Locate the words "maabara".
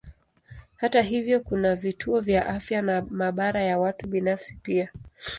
3.01-3.63